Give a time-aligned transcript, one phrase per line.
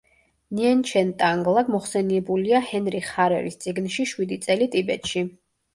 [0.59, 5.31] ნიენჩენ-ტანგლა მოხსენიებულია ჰენრიხ ჰარერის წიგნში „შვიდი წელი ტიბეტში“.